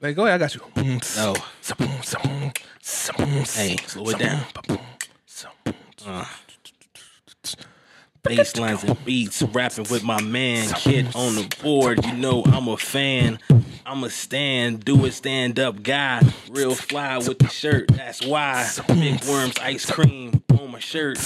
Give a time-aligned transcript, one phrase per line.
[0.00, 0.60] Like, go ahead, I got you.
[1.16, 1.34] No.
[3.52, 4.44] Hey, slow it down.
[6.06, 6.24] Uh,
[8.22, 12.04] bass lines and beats, rapping with my man Kid on the board.
[12.06, 13.40] You know I'm a fan.
[13.84, 16.22] I'm a stand, do it stand up guy.
[16.48, 17.88] Real fly with the shirt.
[17.88, 21.18] That's why Big Worms ice cream on my shirt.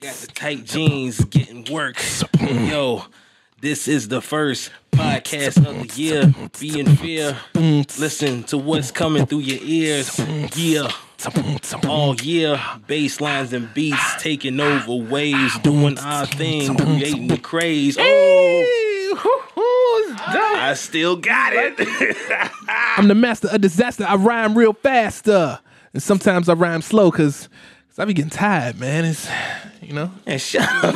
[0.00, 1.98] Got the tight jeans, getting work.
[2.40, 3.04] Yo,
[3.60, 6.34] this is the first podcast of the year.
[6.60, 7.38] Be in fear.
[7.54, 10.18] Listen to what's coming through your ears.
[10.54, 10.90] Yeah.
[11.88, 17.96] All year, bass lines and beats taking over waves, doing our thing, creating the craze.
[17.98, 19.16] Oh,
[20.28, 21.74] I still got it.
[22.98, 24.04] I'm the master of disaster.
[24.06, 25.28] I rhyme real fast.
[25.28, 25.58] Uh,
[25.94, 27.48] and sometimes I rhyme slow because
[27.98, 29.06] I be getting tired, man.
[29.06, 29.26] It's,
[29.80, 30.10] you know.
[30.26, 30.94] and shut up.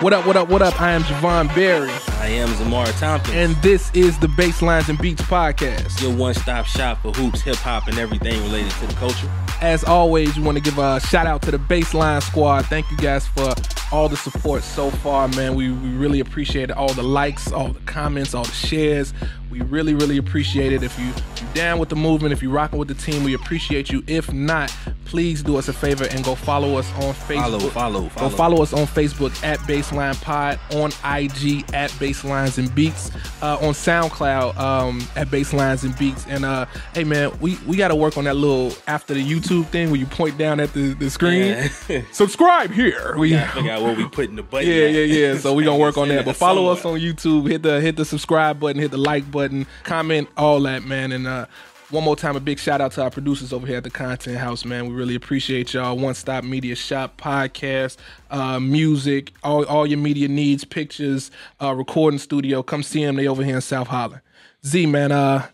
[0.00, 0.80] What up, what up, what up?
[0.80, 3.34] I am Javon Berry, I am Zamar Thompson.
[3.34, 6.00] and this is the Baselines and Beats podcast.
[6.02, 9.30] your one-stop shop for hoops, hip hop, and everything related to the culture.
[9.62, 12.66] As always, we want to give a shout out to the Baseline Squad.
[12.66, 13.54] Thank you guys for
[13.92, 15.54] all the support so far, man.
[15.54, 19.14] We, we really appreciate all the likes, all the comments, all the shares.
[19.50, 20.82] We really, really appreciate it.
[20.82, 23.90] If you you down with the movement, if you rocking with the team, we appreciate
[23.90, 24.02] you.
[24.06, 27.36] If not, please do us a favor and go follow us on Facebook.
[27.36, 28.30] Follow, follow, follow.
[28.30, 33.56] Go follow us on Facebook at Baseline Pod, on IG at Baselines and Beats, uh,
[33.60, 36.26] on SoundCloud um, at Baselines and Beats.
[36.26, 39.45] And uh, hey man, we, we got to work on that little after the YouTube
[39.46, 41.68] thing where you point down at the, the screen.
[41.88, 42.02] Yeah.
[42.12, 43.14] Subscribe here.
[43.16, 44.68] We, Gotta figure out what we put in the button.
[44.68, 44.92] yeah, at.
[44.92, 45.38] yeah, yeah.
[45.38, 46.24] So we gonna work on that.
[46.24, 47.48] But follow us on YouTube.
[47.50, 48.80] Hit the hit the subscribe button.
[48.80, 49.66] Hit the like button.
[49.84, 51.12] Comment all that, man.
[51.12, 51.46] And uh,
[51.90, 54.38] one more time, a big shout out to our producers over here at the Content
[54.38, 54.88] House, man.
[54.88, 55.96] We really appreciate y'all.
[55.96, 57.96] One Stop Media Shop podcast,
[58.30, 61.30] uh, music, all all your media needs, pictures,
[61.62, 62.62] uh, recording studio.
[62.62, 63.16] Come see them.
[63.16, 64.20] They over here in South Holland.
[64.64, 65.12] Z, man.
[65.12, 65.46] Uh,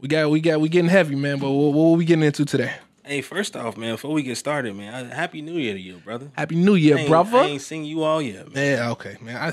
[0.00, 1.38] we got we got we getting heavy, man.
[1.38, 2.74] But what, what we getting into today?
[3.04, 5.96] Hey, first off, man, before we get started, man, I- happy New Year to you,
[5.98, 6.30] brother.
[6.36, 7.38] Happy New Year, I brother.
[7.38, 8.78] I ain't seen you all yet, man.
[8.78, 9.36] Yeah, okay, man.
[9.36, 9.52] I,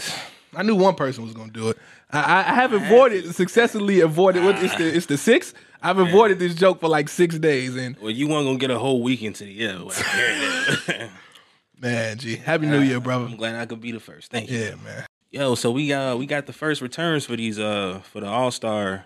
[0.60, 1.78] I knew one person was gonna do it.
[2.12, 4.44] I, I, have avoided successfully avoided.
[4.44, 5.54] What it's the it's the sixth.
[5.82, 8.80] I've avoided this joke for like six days, and Well, you weren't gonna get a
[8.80, 9.78] whole week into the year.
[9.80, 11.10] it.
[11.80, 13.26] man, gee, happy New Year, brother.
[13.26, 14.32] I'm glad I could be the first.
[14.32, 14.58] Thank you.
[14.58, 15.06] Yeah, man.
[15.30, 18.52] Yo, so we uh we got the first returns for these uh for the All
[18.52, 19.06] Star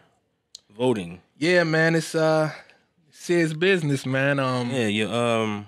[0.75, 1.21] voting.
[1.37, 1.95] Yeah, man.
[1.95, 2.51] It's uh
[3.21, 4.39] serious business, man.
[4.39, 5.67] Um, Yeah, you um,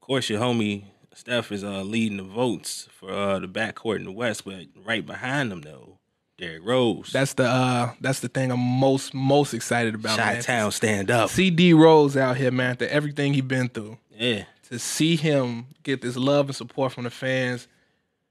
[0.00, 4.04] of course your homie Steph is uh leading the votes for uh the backcourt in
[4.04, 5.98] the West, but right behind them though,
[6.38, 7.10] Derrick Rose.
[7.12, 10.18] that's the uh that's the thing I'm most most excited about.
[10.18, 10.42] Man.
[10.42, 11.30] Town stand up.
[11.30, 12.72] CD Rose out here, man.
[12.72, 17.04] After everything he been through, Yeah, to see him get this love and support from
[17.04, 17.68] the fans,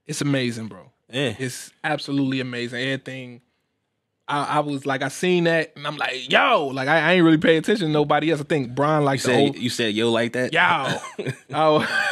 [0.06, 0.90] it's amazing, bro.
[1.10, 1.34] yeah.
[1.38, 2.80] It's absolutely amazing.
[2.82, 3.40] Everything.
[4.26, 7.24] I, I was like, I seen that, and I'm like, yo, like I, I ain't
[7.24, 8.40] really pay attention to nobody else.
[8.40, 10.52] I think Brian like You said old, you said yo like that.
[10.52, 12.08] yo, oh,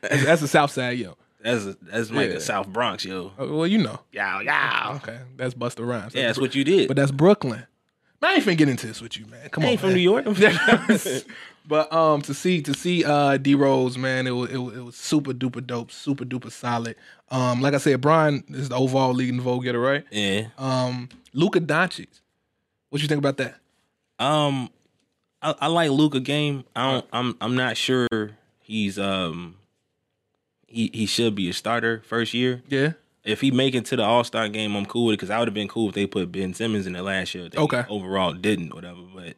[0.00, 1.16] that's, that's the South Side, yo.
[1.42, 2.34] that's a, that's like Yeah.
[2.34, 3.32] the South Bronx, yo.
[3.40, 4.94] Uh, Well, you know, Yow yow.
[5.02, 6.14] okay, that's Busta Rhymes.
[6.14, 6.86] Yeah, that's what you did.
[6.88, 7.66] but that's Brooklyn.
[8.22, 9.48] Man, I ain't finna get into this with you, man.
[9.50, 9.92] Come I on, ain't from.
[9.92, 10.24] New York.
[11.66, 14.80] but um, to see to see uh D Rose, man, it was, it was it
[14.80, 16.96] was super duper dope, super duper solid.
[17.30, 20.04] Um, like I said, Bron is the overall leading vote getter, right?
[20.10, 20.48] yeah.
[20.58, 22.06] Um, Luka Doncic,
[22.90, 23.56] what you think about that?
[24.18, 24.70] Um,
[25.42, 26.64] I, I like Luka game.
[26.74, 27.06] I don't.
[27.12, 27.36] I'm.
[27.40, 28.08] I'm not sure
[28.60, 29.56] he's um.
[30.66, 32.62] He he should be a starter first year.
[32.68, 32.92] Yeah,
[33.24, 35.38] If he make it to the All Star game, I'm cool with it because I
[35.38, 37.48] would have been cool if they put Ben Simmons in there last year.
[37.48, 37.84] They Okay.
[37.88, 39.00] Overall, didn't whatever.
[39.14, 39.36] But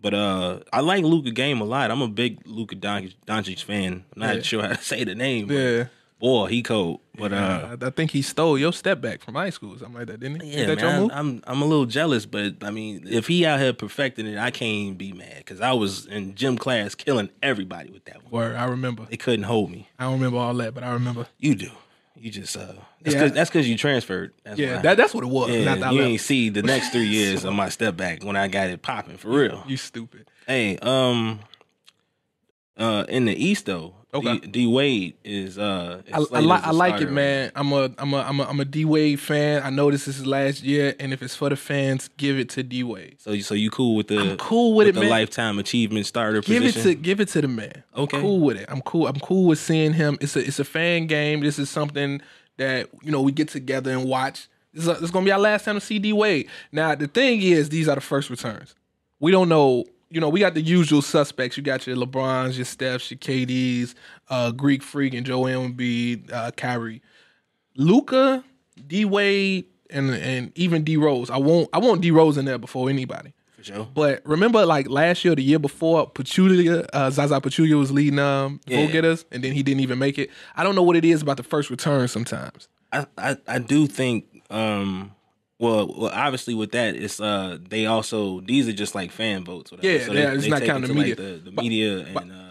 [0.00, 1.90] but uh, I like Luka game a lot.
[1.90, 4.04] I'm a big Luka Doncic, Doncic fan.
[4.14, 4.42] I'm not Yeah.
[4.42, 5.46] sure how to say the name.
[5.48, 5.84] but yeah.
[6.20, 6.98] Boy, he cold.
[7.16, 7.76] But uh.
[7.80, 10.50] I, think he stole your step back from high school, something like that, didn't he?
[10.50, 11.10] Yeah, Is that your man, move?
[11.14, 14.50] I'm I'm a little jealous, but I mean, if he out here perfecting it, I
[14.50, 18.32] can't even be mad because I was in gym class killing everybody with that one.
[18.32, 19.06] Word, I remember.
[19.08, 19.90] They couldn't hold me.
[19.98, 21.28] I don't remember all that, but I remember.
[21.38, 21.70] You do.
[22.20, 23.12] You just uh, that's Yeah.
[23.12, 24.32] because that's because you transferred.
[24.44, 25.50] That's Yeah, that, that's what it was.
[25.50, 28.36] yeah, not that you ain't see the next three years of my step back when
[28.36, 29.62] I got it popping for real.
[29.66, 30.28] You stupid.
[30.46, 31.40] Hey, um,
[32.76, 34.38] uh, in the East though, Okay.
[34.38, 37.52] D, D Wade is uh, I, I, slated like as I a like it, man.
[37.54, 39.62] I'm a I'm a I'm a I'm a D Wade fan.
[39.62, 42.48] I know this is his last year, and if it's for the fans, give it
[42.50, 43.16] to D Wade.
[43.20, 45.10] So you so you cool with the I'm cool with it, the man.
[45.10, 46.80] lifetime achievement starter Give position?
[46.80, 47.82] it to give it to the man.
[47.94, 48.16] Okay.
[48.16, 48.66] I'm cool with it.
[48.70, 49.06] I'm cool.
[49.06, 50.16] I'm cool with seeing him.
[50.22, 51.40] It's a it's a fan game.
[51.40, 52.22] This is something
[52.56, 54.48] that you know we get together and watch.
[54.72, 56.48] This is, this is gonna be our last time to see D Wade.
[56.72, 58.74] Now the thing is, these are the first returns.
[59.20, 61.56] We don't know you know, we got the usual suspects.
[61.56, 63.94] You got your LeBrons, your Stephs, your KDs,
[64.30, 67.02] uh, Greek Freak, and Joel Embiid, uh, Kyrie,
[67.76, 68.44] Luka,
[68.86, 71.30] D Wade, and and even D Rose.
[71.30, 73.32] I won't I want D Rose in there before anybody.
[73.56, 73.88] For sure.
[73.92, 78.60] But remember, like last year, the year before, Pachulia, uh, Zaza Pachulia was leading um,
[78.66, 78.76] Yeah.
[78.86, 80.30] vote getters, and then he didn't even make it.
[80.56, 82.68] I don't know what it is about the first return sometimes.
[82.92, 85.12] I, I, I do think um
[85.58, 89.70] well well obviously with that it's uh they also these are just like fan votes
[89.70, 89.88] whatever.
[89.88, 91.14] Yeah, yeah, it's not counting it the to, like, media.
[91.16, 92.44] the, the But- media and uh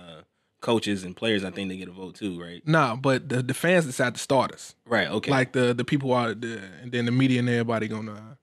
[0.60, 3.54] coaches and players I think they get a vote too right Nah, but the, the
[3.54, 4.76] fans decide the starters.
[4.86, 8.38] right okay Like the the people are, the, and then the media and everybody gonna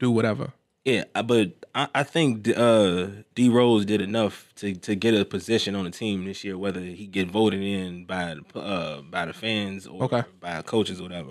[0.00, 0.52] do whatever.
[0.84, 3.06] yeah but I, I think uh
[3.36, 6.80] D Rose did enough to to get a position on the team this year whether
[6.80, 10.24] he get voted in by the uh by the fans or Okay.
[10.40, 11.30] by coaches or whatever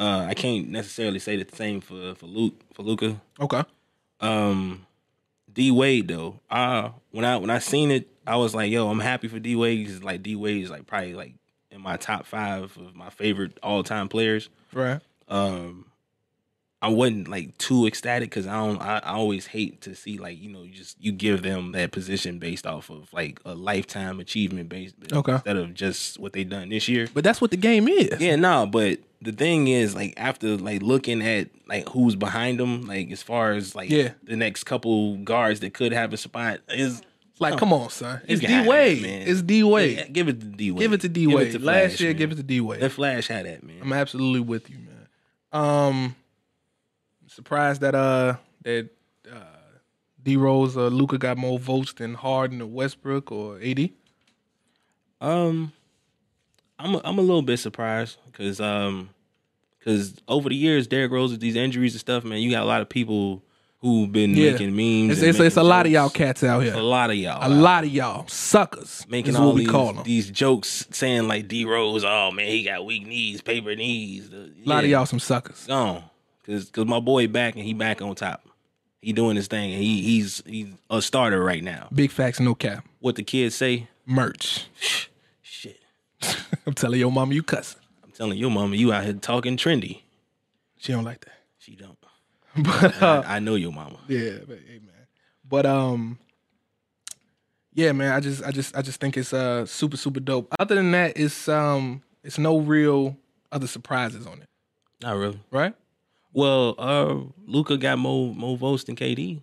[0.00, 3.62] uh I can't necessarily say the same for for Luke for Luka Okay.
[4.20, 4.86] Um,
[5.52, 9.00] D Wade though, uh, when I when I seen it, I was like, yo, I'm
[9.00, 9.86] happy for D Wade.
[9.86, 11.34] 'cause, Like D Wade is like probably like
[11.70, 14.48] in my top five of my favorite all time players.
[14.72, 15.00] Right.
[15.28, 15.86] Um,
[16.82, 18.80] I wasn't like too ecstatic because I don't.
[18.80, 21.92] I, I always hate to see like you know you just you give them that
[21.92, 25.32] position based off of like a lifetime achievement based Okay.
[25.32, 27.06] instead of just what they done this year.
[27.12, 28.18] But that's what the game is.
[28.20, 32.82] Yeah, no, but the thing is, like, after like looking at like who's behind them,
[32.86, 34.12] like as far as like Yeah.
[34.24, 37.02] the next couple guards that could have a spot is
[37.38, 38.20] Like, come on, son.
[38.26, 39.02] It's D it, Wade.
[39.02, 39.22] man.
[39.28, 39.96] It's D Wade.
[39.98, 40.80] Yeah, give it to D Wade.
[40.80, 41.52] Give it to D Wade.
[41.54, 42.18] Last Flash, year, man.
[42.18, 42.80] give it to D Wade.
[42.80, 43.76] Let Flash had that man.
[43.82, 45.06] I'm absolutely with you, man.
[45.52, 46.16] Um,
[47.28, 48.88] surprised that uh that
[49.30, 49.36] uh,
[50.22, 53.90] D Rose or Luka got more votes than Harden or Westbrook or AD.
[55.20, 55.72] Um,
[56.82, 59.10] I'm a, I'm a little bit surprised because um
[59.78, 62.66] because over the years, Derrick Rose with these injuries and stuff, man, you got a
[62.66, 63.42] lot of people
[63.80, 64.50] who've been Yeah.
[64.52, 65.12] making memes.
[65.12, 66.68] It's, it's, it's a making lot of y'all cats out here.
[66.72, 67.38] It's A lot of y'all.
[67.40, 69.06] A lot of y'all suckers.
[69.08, 70.02] making all these, call them.
[70.04, 74.30] these jokes saying like D Rose, oh man, he got weak knees, paper knees.
[74.32, 75.64] A A lot of y'all some suckers.
[75.66, 76.04] gone
[76.44, 78.44] because because my boy back and he back on top.
[79.00, 81.88] He doing his thing and he he's he's a starter right now.
[81.90, 82.84] Big facts, no cap.
[82.98, 83.88] What the kids say?
[84.04, 84.66] Merch.
[86.66, 87.80] I'm telling your mama you cussing.
[88.04, 90.02] I'm telling your mama, you out here talking trendy.
[90.78, 91.34] She don't like that.
[91.58, 91.96] She don't.
[92.56, 93.98] But uh, I, I know your mama.
[94.08, 95.06] Yeah, but, hey, man.
[95.48, 96.18] But um,
[97.74, 98.12] yeah, man.
[98.12, 100.52] I just, I just, I just think it's uh super, super dope.
[100.58, 103.16] Other than that, it's um, it's no real
[103.52, 104.48] other surprises on it,
[105.00, 105.40] Not really.
[105.52, 105.74] right?
[106.32, 107.16] Well, uh,
[107.46, 109.40] Luka got more more votes than KD.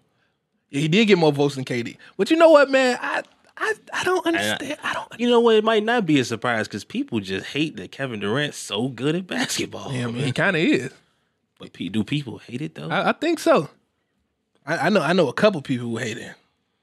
[0.70, 1.96] Yeah, he did get more votes than KD.
[2.18, 2.98] But you know what, man?
[3.02, 3.24] I,
[3.60, 4.78] I, I don't understand.
[4.84, 5.20] I don't.
[5.20, 5.56] You know what?
[5.56, 9.16] It might not be a surprise because people just hate that Kevin Durant's so good
[9.16, 9.92] at basketball.
[9.92, 10.92] Yeah, I mean, he kind of is.
[11.60, 12.90] But pe- do people hate it though?
[12.90, 13.70] I, I think so.
[14.66, 15.02] I, I know.
[15.02, 16.34] I know a couple people who hate it.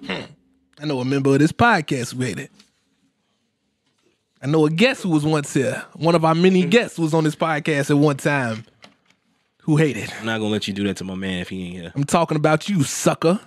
[0.05, 0.25] Hmm.
[0.81, 2.51] I know a member of this podcast who hate it.
[4.43, 5.85] I know a guest who was once here.
[5.95, 8.65] One of our many guests was on this podcast at one time
[9.63, 10.13] who hated.
[10.19, 11.93] I'm not gonna let you do that to my man if he ain't here.
[11.95, 13.41] I'm talking about you, sucker.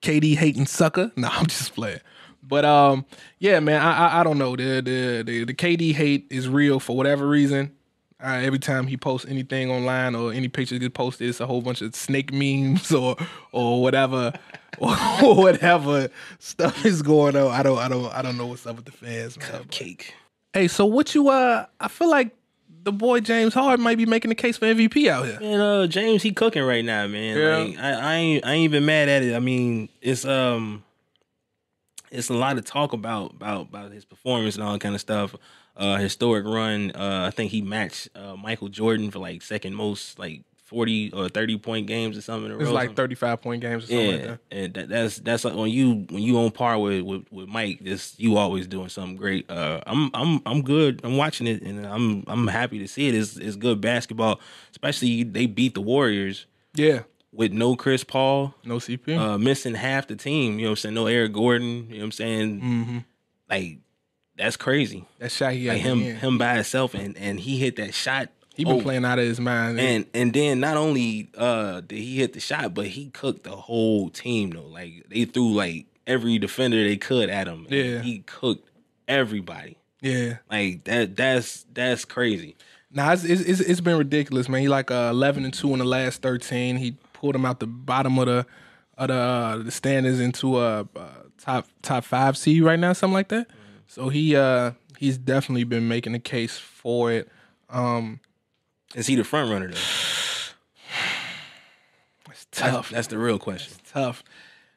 [0.00, 1.12] KD hating sucker.
[1.16, 2.00] No, I'm just playing.
[2.46, 3.04] But um,
[3.38, 4.56] yeah, man, I I, I don't know.
[4.56, 7.72] The, the the the KD hate is real for whatever reason.
[8.18, 11.60] Uh, every time he posts anything online or any pictures get posted, it's a whole
[11.60, 13.16] bunch of snake memes or
[13.52, 14.32] or whatever
[14.78, 16.08] or, whatever
[16.38, 17.50] stuff is going on.
[17.50, 19.64] I don't I don't I don't know what's up with the fans, man.
[19.70, 20.14] Cake.
[20.52, 21.66] Hey, so what you uh?
[21.78, 22.34] I feel like
[22.86, 25.40] the boy James Harden might be making the case for MVP out here.
[25.40, 27.36] Man, uh, James, he cooking right now, man.
[27.36, 27.56] Yeah.
[27.56, 29.34] Like, I, I ain't, I ain't even mad at it.
[29.34, 30.84] I mean, it's um,
[32.10, 35.00] it's a lot of talk about about about his performance and all that kind of
[35.00, 35.34] stuff.
[35.76, 36.90] Uh, historic run.
[36.94, 41.28] Uh, I think he matched uh, Michael Jordan for like second most like forty or
[41.28, 42.50] thirty point games or something.
[42.60, 44.40] It's like 35 point games or something like Yeah, that.
[44.50, 47.80] and that, that's that's like when you when you on par with, with with Mike,
[47.84, 49.50] this you always doing something great.
[49.50, 51.02] Uh, I'm I'm I'm good.
[51.04, 53.14] I'm watching it, and I'm I'm happy to see it.
[53.14, 57.02] It's it's good basketball, especially they beat the Warriors Yeah.
[57.36, 59.16] With no Chris Paul, No CP.
[59.16, 60.58] uh, missing half the team.
[60.58, 60.94] You know what I'm saying?
[60.94, 61.86] No Eric Gordon.
[61.88, 62.60] You know what I'm saying?
[62.60, 62.98] mm-hmm.
[63.50, 63.78] Like
[64.36, 65.04] that's crazy.
[65.18, 67.94] That shot he had Like him him, him by himself, and and he hit that
[67.94, 68.28] shot.
[68.54, 69.78] he been Oh, playing out of his mind.
[69.80, 73.50] and and then not only uh did he hit the shot, but he cooked the
[73.56, 74.66] whole team though.
[74.66, 77.66] Like they threw like every defender they could at him.
[77.70, 78.00] Yeah.
[78.02, 78.68] he cooked
[79.08, 79.76] everybody.
[80.00, 80.38] yeah.
[80.50, 81.16] Like that.
[81.16, 82.56] That's that's crazy.
[82.92, 84.60] Nah, it's, it's it's been ridiculous, man.
[84.60, 86.76] He like uh, 11 and two in the last 13.
[86.76, 88.46] He pulled him out the bottom of the
[88.96, 93.14] of the uh, the standings into a uh, top top five seed right now, something
[93.14, 93.48] like that.
[93.88, 97.28] So he uh he's definitely been making a case for it.
[97.68, 98.20] Um,
[98.94, 99.74] Is he the front runner though?
[102.30, 102.90] it's That's, tough.
[102.90, 103.74] that's the real question.
[103.92, 104.22] tough.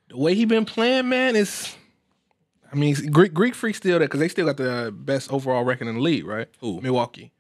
[0.09, 1.75] the way he been playing, man, is.
[2.71, 5.87] I mean, Greek Greek Freak still there because they still got the best overall record
[5.87, 6.47] in the league, right?
[6.61, 6.81] Who?
[6.81, 7.31] Milwaukee.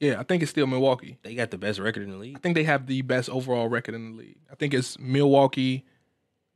[0.00, 1.18] Yeah, I think it's still Milwaukee.
[1.22, 2.36] They got the best record in the league.
[2.36, 4.36] I think they have the best overall record in the league.
[4.50, 5.84] I think it's Milwaukee,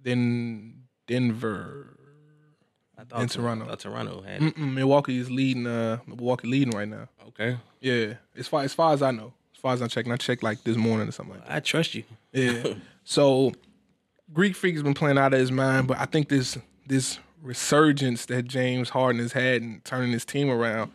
[0.00, 1.96] then Denver.
[2.98, 3.64] I thought In Toronto.
[3.64, 4.42] I thought Toronto had.
[4.42, 5.66] Mm-mm, Milwaukee is leading.
[5.66, 7.08] Uh, Milwaukee leading right now.
[7.28, 10.16] Okay, Yeah, as far as far as I know, as far as I'm checking, I
[10.16, 11.54] checked like this morning or something like that.
[11.54, 12.04] I trust you.
[12.32, 12.74] Yeah.
[13.04, 13.52] so
[14.32, 18.26] Greek Freak has been playing out of his mind, but I think this this resurgence
[18.26, 20.92] that James Harden has had and turning his team around,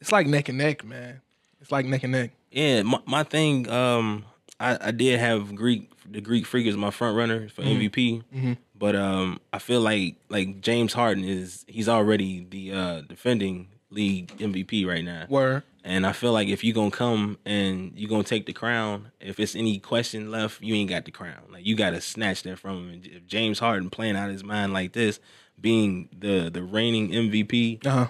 [0.00, 1.20] it's like neck and neck, man.
[1.62, 2.32] It's like neck and neck.
[2.50, 3.70] Yeah, my, my thing.
[3.70, 4.26] Um,
[4.60, 8.94] I, I did have Greek the Greek Freak as my front runner for MVP, but
[8.94, 14.86] um, I feel like like James Harden is he's already the uh, defending league MVP
[14.86, 15.26] right now.
[15.28, 15.62] Word.
[15.84, 19.40] And I feel like if you gonna come and you gonna take the crown, if
[19.40, 21.42] it's any question left, you ain't got the crown.
[21.50, 22.90] Like you gotta snatch that from him.
[22.90, 25.18] And if James Harden playing out his mind like this,
[25.60, 28.08] being the the reigning MVP, Uh huh.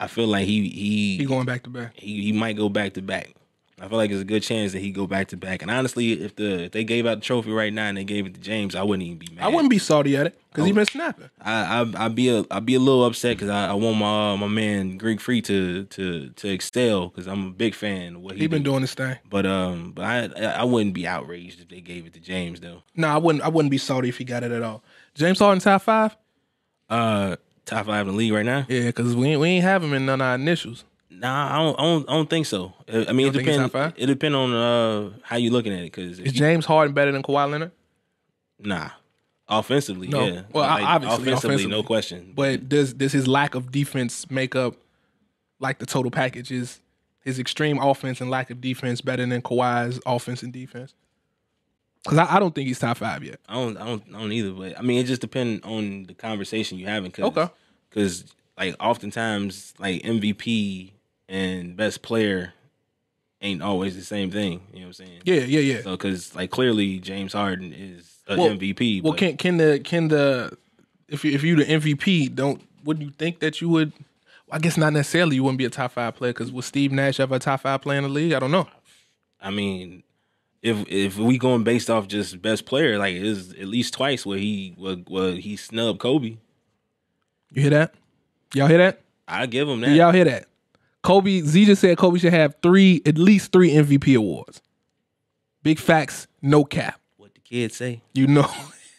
[0.00, 1.92] I feel like he he He going back to back.
[1.96, 3.34] he, he might go back to back.
[3.82, 5.62] I feel like there's a good chance that he go back to back.
[5.62, 8.26] And honestly, if the if they gave out the trophy right now and they gave
[8.26, 9.42] it to James, I wouldn't even be mad.
[9.44, 10.66] I wouldn't be salty at it because Oh.
[10.66, 11.30] he been snapping.
[11.40, 14.32] I I I'd be a I'd be a little upset because I, I want my
[14.32, 18.20] uh, my man Greek Freak to to to excel because I'm a big fan of
[18.20, 18.70] what he, He been do.
[18.70, 19.16] doing this thing.
[19.30, 20.24] But um, but I
[20.60, 22.82] I wouldn't be outraged if they gave it to James though.
[22.96, 23.42] No, I wouldn't.
[23.42, 24.82] I wouldn't be salty if he got it at all.
[25.14, 26.14] James Harden top five.
[26.90, 27.36] Uh,
[27.70, 28.66] top five in the league right now.
[28.68, 30.84] Yeah, because we ain't, we ain't have him in none of our initials.
[31.10, 32.72] Nah, I don't I don't, I don't think so.
[32.88, 33.74] I mean, it depends.
[33.96, 37.22] It depends on uh how you looking at it because Is James Harden better than
[37.22, 37.72] Kawhi Leonard?
[38.58, 38.90] nah,
[39.48, 40.26] offensively, No.
[40.26, 40.42] yeah.
[40.52, 41.76] Well, Like, obviously, offensively, offensively.
[41.76, 42.32] no question.
[42.34, 44.76] But does does his lack of defense make up
[45.58, 46.50] like the total package?
[46.50, 46.80] Is
[47.22, 50.94] his extreme offense and lack of defense better than Kawhi's offense and defense?
[52.04, 53.40] Because I, I don't think he's top five yet.
[53.48, 54.52] I don't, I don't, I don't either.
[54.52, 57.10] But I mean, it just depends on the conversation you having.
[57.10, 57.48] Cause, Okay.
[57.88, 60.92] Because like oftentimes, like MVP
[61.28, 62.52] and best player
[63.42, 64.60] ain't always the same thing.
[64.72, 65.20] You know what I'm saying?
[65.24, 65.82] Yeah, yeah, yeah.
[65.82, 69.02] So because like clearly James Harden is a Well- MVP.
[69.02, 70.56] well, but can can the can the
[71.08, 73.92] if you if you the MVP, don't wouldn't you think that you would?
[74.52, 75.36] I guess not necessarily.
[75.36, 77.82] You wouldn't be a top five player because was Steve Nash ever a top five
[77.82, 78.32] player in the league?
[78.32, 78.68] I don't know.
[79.40, 80.02] I mean,
[80.62, 84.26] if if we going based off just best player, like it is at least twice
[84.26, 86.36] where he where, where he snubbed Kobe.
[87.52, 87.94] You hear that?
[88.54, 89.00] Y'all hear that?
[89.26, 89.94] I give him Do that.
[89.96, 90.46] y'all hear that?
[91.02, 94.60] Kobe Z just said Kobe should have three, at least three MVP awards.
[95.62, 97.00] Big facts, no cap.
[97.16, 98.02] What the kids say?
[98.12, 98.50] You know,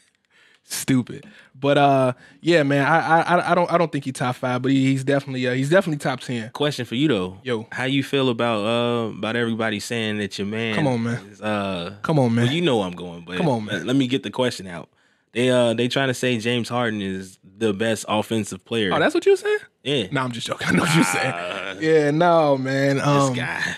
[0.63, 1.25] stupid.
[1.61, 4.71] But uh, yeah, man, I I I don't I don't think he top five, but
[4.71, 6.49] he, he's definitely uh, he's definitely top ten.
[6.49, 7.37] Question for you though.
[7.43, 7.67] Yo.
[7.71, 10.73] how you feel about uh about everybody saying that your man?
[10.75, 11.25] Come on, man.
[11.27, 12.45] Is, uh, Come on, man.
[12.45, 13.85] well, you know I'm going, but Come on, man.
[13.85, 14.89] Let, me get the question out.
[15.33, 18.91] They uh they trying to say James Harden is the best offensive player.
[18.93, 19.59] oh, that's what you saying?
[19.83, 20.07] yeah.
[20.11, 20.67] No, I'm just joking.
[20.69, 21.77] I know what you're saying.
[21.79, 22.95] Yeah, no, man.
[22.97, 23.75] This Um, guy.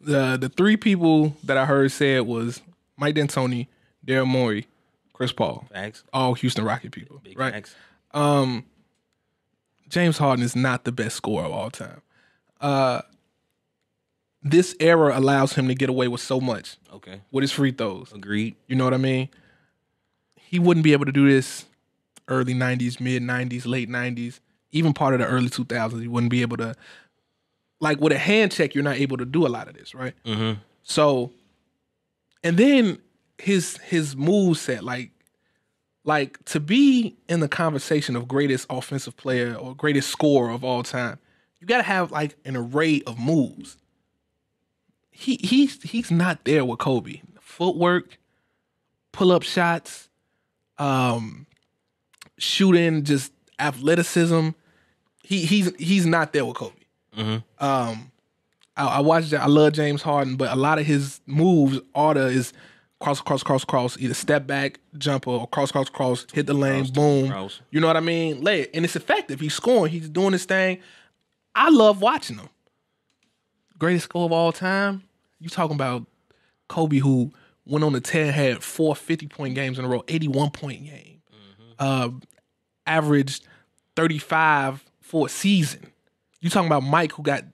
[0.00, 2.60] the the three people that I heard said was
[2.96, 3.68] Mike D'Antoni,
[4.06, 4.66] Daryl Morey,
[5.12, 6.04] Chris Paul, Facts.
[6.12, 7.52] all Houston Rocket people, Big right?
[7.52, 7.74] facts.
[8.12, 8.64] Um,
[9.88, 12.00] James Harden is not the best scorer of all time.
[12.60, 13.02] Uh,
[14.42, 17.20] this era allows him to get away with so much Okay.
[17.30, 18.12] with his free throws.
[18.12, 18.56] Agreed.
[18.66, 19.28] You know what I mean?
[20.34, 21.64] He wouldn't be able to do this
[22.28, 24.40] early 90s, mid 90s, late 90s,
[24.72, 26.00] even part of the early 2000s.
[26.00, 26.74] He wouldn't be able to,
[27.80, 30.14] like with a hand check, you're not able to do a lot of this, right?
[30.24, 30.58] Mm-hmm.
[30.82, 31.32] So,
[32.42, 32.98] and then
[33.42, 35.10] his his move set, like
[36.04, 40.84] like to be in the conversation of greatest offensive player or greatest scorer of all
[40.84, 41.18] time,
[41.60, 43.76] you got to have like an array of moves.
[45.10, 47.20] He he's he's not there with Kobe.
[47.40, 48.16] Footwork,
[49.10, 50.08] pull up shots,
[50.78, 51.46] um,
[52.38, 54.50] shooting, just athleticism.
[55.24, 56.76] He he's he's not there with Kobe.
[57.16, 57.64] Mm-hmm.
[57.64, 58.12] Um,
[58.76, 59.34] I, I watched.
[59.34, 62.52] I love James Harden, but a lot of his moves, order is
[63.02, 66.86] cross, cross, cross, cross, either step back, jumper, or cross, cross, cross, hit the lane,
[66.92, 67.28] boom.
[67.28, 67.60] cross.
[67.72, 68.42] You know what I mean?
[68.42, 69.40] Lay it, and it's effective.
[69.40, 69.92] He's scoring.
[69.92, 70.78] He's doing his thing.
[71.54, 72.48] I love watching him.
[73.76, 75.02] Greatest score of all time.
[75.40, 76.06] You talking about
[76.68, 77.32] Kobe, who
[77.66, 81.22] went on the tear, had four 50 point games in a row, 81 point game,
[81.80, 82.10] uh,
[82.86, 83.46] averaged
[83.96, 85.92] 35 for a season.
[86.40, 87.44] You talking about Mike, who got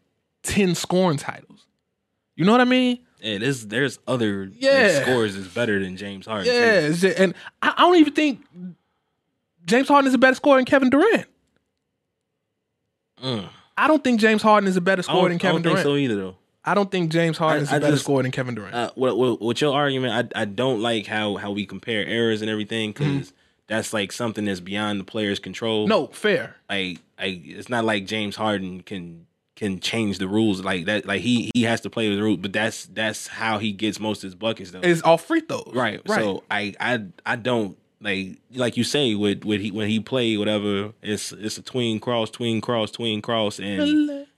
[0.43, 1.67] 10 scoring titles.
[2.37, 2.99] You know what I mean?
[3.21, 5.03] Yeah, there's there's other Yeah.
[5.03, 6.47] scores is better than James Harden.
[6.53, 8.45] Yeah, just- and I, I don't even think
[9.67, 11.27] James Harden is a better scorer than Kevin Durant.
[13.23, 13.49] Mm.
[13.77, 15.87] I don't think James Harden is a better scorer than I Kevin don't think Durant.
[15.87, 16.37] so either though.
[16.65, 18.75] I don't think James Harden is a I better just- scorer than Kevin Durant.
[18.75, 22.43] Uh, with, with, with your argument, I I don't like how how we compare errors
[22.43, 23.31] and everything because Mm-hmm.
[23.67, 25.87] that's like something that's beyond the player's control.
[25.89, 26.57] No, fair.
[26.69, 29.27] like like it's not like James Harden can
[29.59, 31.05] can change the rules like that.
[31.05, 33.99] Like he he has to play with the rules, but that's that's how he gets
[33.99, 34.81] most of his buckets though.
[34.83, 35.73] It's all free throws.
[35.75, 36.01] Right.
[36.07, 36.21] Right.
[36.21, 40.39] So I I I don't like like you say with with he when he played
[40.39, 43.85] whatever it's it's a tween cross tween cross tween cross and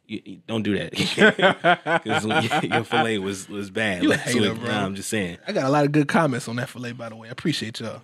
[0.07, 0.91] you, you don't do that
[2.03, 4.03] because your fillet was was bad.
[4.03, 4.61] You a last hater, week.
[4.61, 4.69] bro.
[4.71, 5.37] Nah, I'm just saying.
[5.47, 7.29] I got a lot of good comments on that fillet, by the way.
[7.29, 8.01] I appreciate y'all.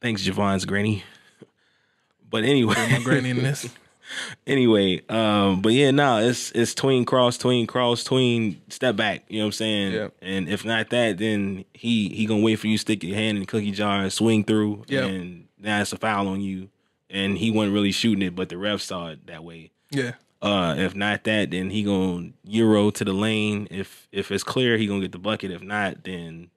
[0.00, 1.02] Thanks, Javon's granny.
[2.30, 3.68] But anyway, My granny in this.
[4.46, 9.24] anyway, um, but yeah, no, it's it's tween cross, tween cross, tween step back.
[9.28, 10.10] You know what I'm saying?
[10.22, 13.36] And if not that, then he he gonna wait for you to stick your hand
[13.36, 16.68] in the cookie jar and swing through, and now it's a foul on you.
[17.12, 19.72] And he wasn't really shooting it, but the ref saw it that way.
[19.90, 20.12] Yeah.
[20.40, 23.66] Uh, if not that, then he gonna euro to the lane.
[23.70, 25.50] If if it's clear, he gonna get the bucket.
[25.50, 26.50] If not, then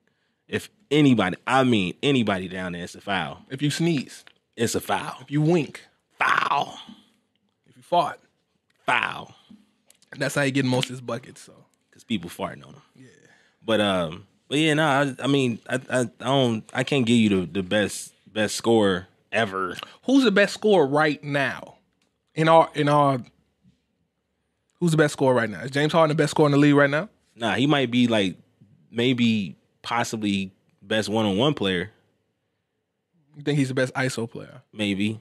[0.47, 3.39] if anybody, I mean anybody down there, it's a foul.
[3.49, 4.23] If you sneeze,
[4.55, 5.17] It's a foul.
[5.21, 5.81] if you wink,
[6.19, 6.77] Foul.
[7.93, 8.19] Fart,
[8.87, 9.33] Foul.
[10.17, 11.41] that's how you get most of his buckets.
[11.41, 11.53] So
[11.89, 12.81] because people farting on him.
[12.95, 13.07] Yeah.
[13.63, 17.17] But um, but yeah, no, I, I mean, I, I I don't, I can't give
[17.17, 19.75] you the, the best best score ever.
[20.05, 21.75] who's the best scorer right now?
[22.35, 23.19] In our in our
[24.79, 25.61] who's the best scorer right now?
[25.61, 27.09] Is James Harden the best scorer in the league right now?
[27.35, 28.37] Nah, he might be like
[28.91, 31.89] maybe possibly best one on one player,
[33.37, 34.61] You think he's the best ISO player?
[34.73, 35.19] maybe.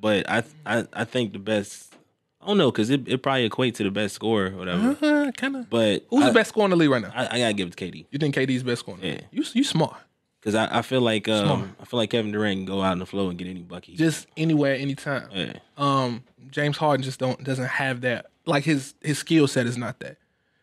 [0.00, 1.94] But I I I think the best.
[2.40, 4.96] I don't know because it, it probably equates to the best score or whatever.
[5.04, 5.68] Uh, kind of.
[5.68, 7.12] But Who's I, the best scorer in the league right now?
[7.14, 8.98] I, I gotta give it to KD You think KD's best scorer?
[9.02, 9.20] Yeah.
[9.32, 9.96] You you smart.
[10.40, 13.00] because I, I feel like um I feel like Kevin Durant can go out on
[13.00, 13.96] the floor and get any bucket.
[13.96, 15.28] Just anywhere, anytime.
[15.34, 15.54] yeah.
[15.76, 18.26] Um, James Harden just don't doesn't have that.
[18.46, 20.16] Like his his skill set is not that.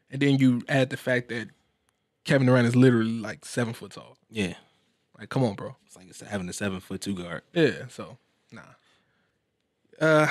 [0.10, 1.50] And then you add the fact that
[2.24, 4.18] Kevin Durant is literally like seven foot tall.
[4.32, 4.54] yeah,
[5.20, 5.76] Like, come on, bro.
[5.86, 7.42] it's like it's having a seven foot two guard.
[7.54, 7.88] Yeah.
[7.90, 8.18] So
[8.52, 8.62] nah.
[10.00, 10.28] Uh,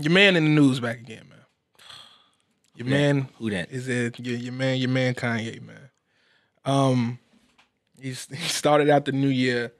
[0.00, 1.38] your man in the news back again, man.
[2.76, 3.70] Your man Who that?
[3.70, 4.18] is it?
[4.20, 5.90] Your, your man, your man Kanye, man.
[6.64, 7.18] Um,
[8.00, 9.72] he's he started out the new year,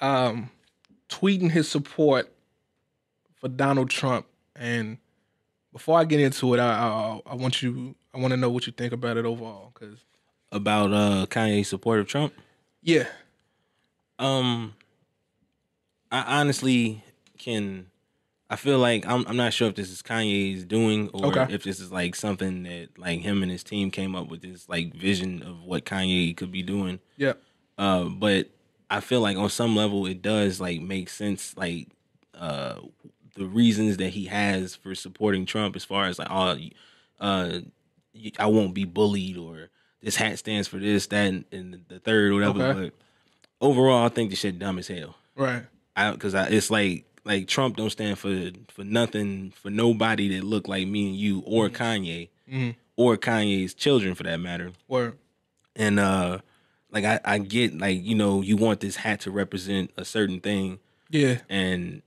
[0.00, 0.50] um,
[1.08, 2.32] tweeting his support
[3.40, 4.26] for Donald Trump.
[4.56, 4.98] And
[5.72, 8.66] before I get into it, I I, I want you, I want to know what
[8.66, 10.00] you think about it overall, because
[10.52, 12.34] About uh Kanye's support of Trump.
[12.82, 13.06] yeah,
[14.18, 14.74] Um,
[16.10, 17.04] I honestly
[17.38, 17.86] can.
[18.52, 19.24] I feel like I'm.
[19.28, 21.54] I'm not sure if this is Kanye's doing or Okay.
[21.54, 24.68] if this is like something that like him and his team came up with this
[24.68, 26.98] like vision of what Kanye could be doing.
[27.16, 27.34] yeah,
[27.78, 28.48] Uh, but
[28.90, 31.56] I feel like on some level it does like make sense.
[31.56, 31.88] Like
[32.34, 32.80] uh,
[33.36, 36.58] the reasons that he has for supporting Trump, as far as like, oh,
[37.20, 37.60] uh,
[38.36, 39.68] I won't be bullied or
[40.02, 42.62] this hat stands for this, that, and, and the third, whatever.
[42.64, 42.80] Okay.
[42.80, 42.94] But
[43.60, 45.14] overall, I think this shit dumb as hell.
[45.36, 45.62] right,
[45.94, 50.44] I because I, it's like like Trump don't stand for for nothing for nobody that
[50.44, 52.74] look like me and you or Kanye Mhm.
[52.96, 54.72] or Kanye's children for that matter.
[54.88, 55.14] or
[55.76, 56.38] And uh
[56.90, 60.40] like I, I get like you know you want this hat to represent a certain
[60.40, 60.78] thing
[61.10, 62.02] yeah, and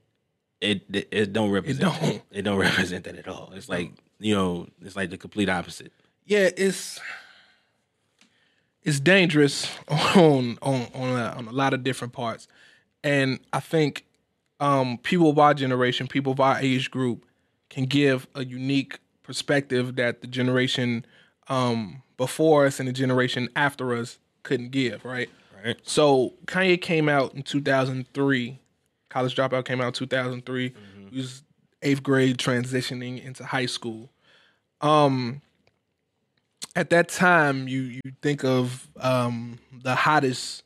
[0.60, 2.22] it it, it don't represent it don't.
[2.30, 3.50] it don't represent that at all.
[3.54, 5.92] It's like you know it's like the complete opposite.
[6.26, 7.00] yeah, it's
[8.82, 12.46] it's dangerous on on on a, on a lot of different parts,
[13.02, 14.04] and I think
[14.64, 17.26] um, people of our generation, people of our age group,
[17.68, 21.04] can give a unique perspective that the generation
[21.48, 25.04] um, before us and the generation after us couldn't give.
[25.04, 25.28] Right.
[25.62, 25.76] Right.
[25.82, 28.58] So Kanye came out in 2003.
[29.10, 30.74] College Dropout came out in 2003.
[31.10, 31.42] He was
[31.82, 34.10] eighth grade, transitioning into high school.
[34.80, 35.42] Um,
[36.74, 40.64] at that time, you you think of um, the hottest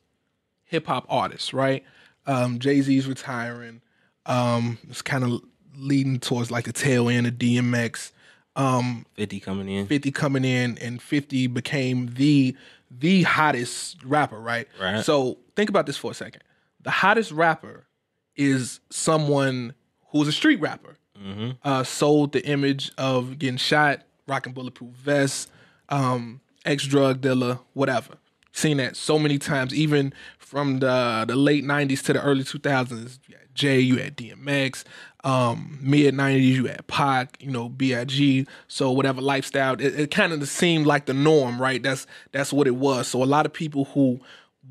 [0.65, 1.85] hip hop artists, right?
[2.27, 3.83] Um, Jay Z's retiring.
[4.29, 5.41] Um, it's kind of
[5.77, 8.13] leading towards like the tail end of DMX.
[8.57, 9.87] Um, Fifty coming in.
[9.87, 12.57] 50 coming in and 50 became the
[12.91, 14.67] the hottest rapper, right?
[14.81, 15.05] Right.
[15.05, 16.43] So think about this for a second.
[16.83, 17.87] The hottest rapper
[18.37, 19.75] is someone
[20.09, 20.97] who's a street rapper.
[21.21, 21.51] Mm-hmm.
[21.65, 25.49] Uh, sold the image of getting shot, rocking bulletproof vests,
[25.89, 28.15] um, ex drug dealer, whatever.
[28.53, 33.19] Seen that so many times, even from the the late '90s to the early 2000s.
[33.59, 34.85] Jay, you had DMX,
[35.25, 38.49] um, mid '90s, you had Pac, you know, Big.
[38.69, 41.83] So whatever lifestyle, it, it kind of seemed like the norm, right?
[41.83, 43.09] That's that's what it was.
[43.09, 44.21] So a lot of people who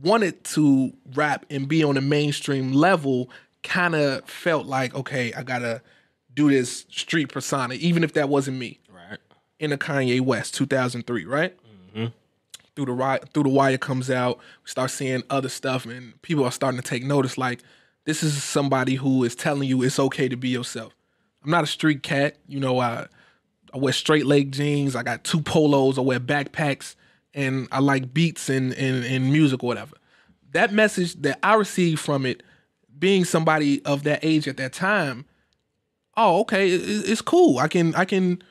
[0.01, 3.29] wanted to rap and be on a mainstream level
[3.63, 5.81] kind of felt like, okay, I gotta
[6.33, 9.17] do this street persona, even if that wasn't me Right.
[9.59, 11.55] in the Kanye West 2003, right?
[12.75, 16.51] Through the through the wire comes out, we start seeing other stuff, and people are
[16.51, 17.35] starting to take notice.
[17.35, 17.63] Like
[18.07, 20.95] this is somebody who is telling you it's okay to be yourself.
[21.43, 22.37] I'm not a street cat.
[22.47, 23.05] You know, I
[23.73, 24.95] I wear straight leg jeans.
[24.95, 25.97] I got two polos.
[25.97, 26.95] I wear backpacks,
[27.33, 29.93] and I like beats and and, and music or whatever.
[30.53, 32.43] That message that I received from it,
[32.97, 35.25] being somebody of that age at that time,
[36.15, 37.59] oh okay, it, it's cool.
[37.59, 38.41] I can I can.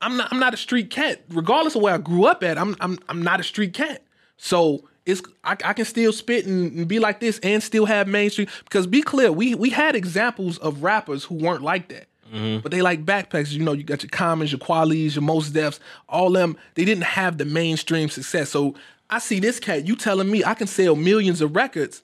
[0.00, 1.22] I'm not I'm not a street cat.
[1.28, 4.04] Regardless of where I grew up at, I'm I'm I'm not a street cat.
[4.38, 8.08] So it's I, I can still spit and, and be like this and still have
[8.08, 8.48] mainstream.
[8.64, 12.08] Because be clear, we we had examples of rappers who weren't like that.
[12.32, 12.60] Mm-hmm.
[12.60, 13.52] But they like backpacks.
[13.52, 16.56] You know, you got your Commons, your Kwelis, your Mos Defs, all them.
[16.74, 18.50] They didn't have the mainstream success.
[18.50, 18.74] So
[19.08, 19.86] I see this cat.
[19.86, 22.02] You telling me I can sell millions of records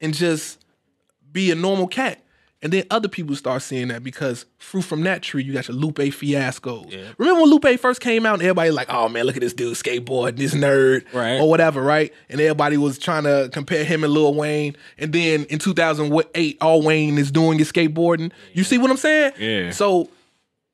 [0.00, 0.62] and just
[1.32, 2.20] be a normal cat.
[2.64, 5.76] And then other people start seeing that because fruit from that tree, you got your
[5.76, 6.90] Lupe Fiascos.
[7.18, 9.76] Remember when Lupe first came out and everybody like, oh man, look at this dude
[9.76, 11.38] skateboarding, this nerd, Right.
[11.38, 12.12] or whatever, right?
[12.30, 14.74] And everybody was trying to compare him and Lil Wayne.
[14.98, 18.32] And then in 2008, all Wayne is doing is skateboarding.
[18.54, 19.32] You see what I'm saying?
[19.38, 19.70] Yeah.
[19.70, 20.08] So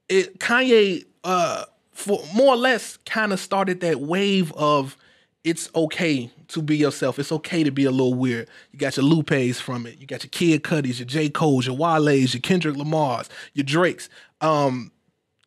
[0.09, 4.97] it Kanye uh for more or less kind of started that wave of
[5.45, 7.19] it's okay to be yourself.
[7.19, 8.49] It's okay to be a little weird.
[8.73, 9.99] You got your Lupes from it.
[9.99, 11.31] You got your Kid Cudis, your J.
[11.31, 14.09] Cole's, your Wale's, your Kendrick Lamar's, your Drake's.
[14.41, 14.93] Um,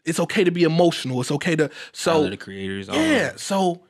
[0.05, 1.21] it's okay to be emotional.
[1.21, 2.89] It's okay to so the creators.
[2.89, 3.33] all yeah.
[3.37, 3.83] So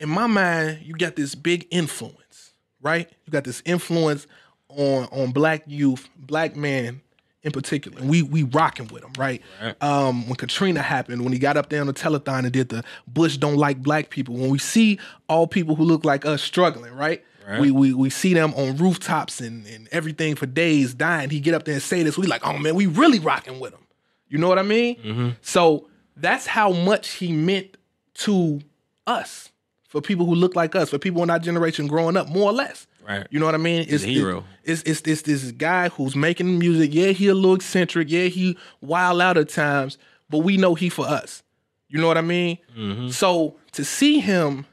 [0.00, 3.10] in my mind, you got this big influence, right?
[3.26, 4.26] You got this influence
[4.68, 7.00] on on black youth, black men
[7.42, 7.98] in particular.
[8.00, 9.42] And we we rocking with him, right?
[9.80, 12.82] Um, when Katrina happened, when he got up there on the telethon and did the
[13.06, 14.98] Bush don't like black people, when we see
[15.28, 17.24] all people who look like us struggling, right?
[17.46, 17.60] Right.
[17.60, 21.30] We, we we see them on rooftops and, and everything for days dying.
[21.30, 22.18] He get up there and say this.
[22.18, 23.86] We like, oh man, we really rocking with him.
[24.28, 25.36] You know what I mean?
[25.40, 27.78] So that's how much he meant
[28.14, 28.60] to
[29.06, 29.50] us,
[29.88, 32.52] for people who look like us, for people in our generation growing up, more or
[32.52, 32.86] less.
[33.08, 33.26] Right.
[33.30, 33.86] You know what I mean?
[33.88, 34.44] It's a hero.
[34.64, 36.92] It's it's it's this guy who's making music.
[36.92, 38.10] Yeah, he a little eccentric.
[38.10, 39.96] Yeah, he wild out at times,
[40.28, 41.42] but we know he for us.
[41.88, 42.58] You know what I mean?
[42.76, 43.08] Mm-hmm.
[43.08, 44.66] So to see him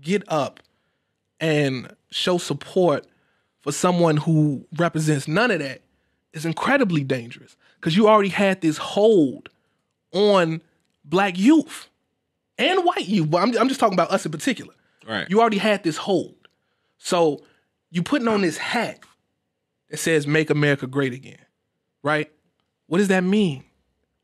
[0.00, 0.60] get up
[1.38, 3.06] and show support
[3.60, 5.82] for someone who represents none of that
[6.32, 9.48] is incredibly dangerous because you already had this hold
[10.12, 10.60] on
[11.04, 11.88] black youth
[12.58, 13.30] and white youth.
[13.30, 14.74] But I'm, I'm just talking about us in particular.
[15.08, 15.30] Right.
[15.30, 16.34] You already had this hold.
[16.98, 17.42] So
[17.90, 19.00] you putting on this hat
[19.90, 21.38] that says "Make America Great Again,"
[22.02, 22.30] right?
[22.86, 23.64] What does that mean?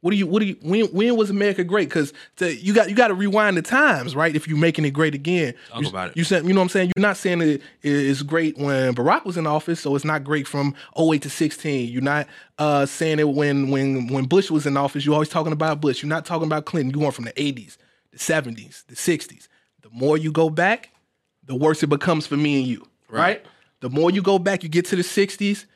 [0.02, 0.26] What do you?
[0.26, 0.56] What do you?
[0.62, 1.88] When when was America great?
[1.88, 4.34] Because you got you got to rewind the times, right?
[4.34, 6.16] If you're making it great again, Talk you, about it.
[6.16, 6.90] You said you know what I'm saying.
[6.96, 10.48] You're not saying it is great when Barack was in office, so it's not great
[10.48, 11.88] from 08 to 16.
[11.88, 12.26] You're not
[12.58, 15.06] uh, saying it when when when Bush was in office.
[15.06, 16.02] You're always talking about Bush.
[16.02, 16.90] You're not talking about Clinton.
[16.90, 17.76] You're going from the 80s,
[18.10, 19.46] the 70s, the 60s.
[19.82, 20.90] The more you go back,
[21.44, 23.46] the worse it becomes for me and you, right?
[23.82, 25.66] The more you go back, you get to the 60s,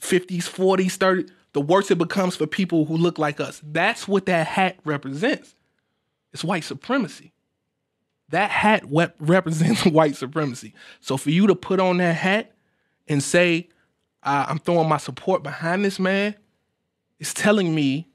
[0.00, 3.60] 50s, 40s, 30s, the worse it becomes for people who look like us.
[3.64, 5.56] That's what that hat represents.
[6.32, 7.32] It's white supremacy.
[8.28, 8.84] That hat
[9.18, 10.72] represents white supremacy.
[11.00, 12.52] So for you to put on that hat
[13.08, 13.70] and say,
[14.22, 16.36] I'm throwing my support behind this man,
[17.18, 18.06] it's telling me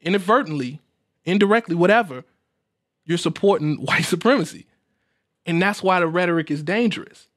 [0.00, 0.80] inadvertently,
[1.24, 2.22] indirectly, whatever,
[3.04, 4.66] you're supporting white supremacy.
[5.44, 7.27] And that's why the rhetoric is dangerous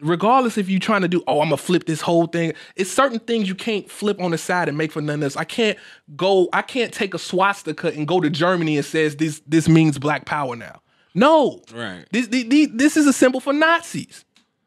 [0.00, 2.52] regardless if you're trying to do, oh, I'm gonna flip this whole thing.
[2.74, 5.36] It's certain things you can't flip on the side and make for none else.
[5.36, 5.78] I can't
[6.16, 9.98] go, I can't take a swastika and go to Germany and says this this means
[9.98, 10.80] black power now.
[11.14, 11.62] No.
[11.72, 12.04] Right.
[12.12, 14.24] This this, this is a symbol for Nazis.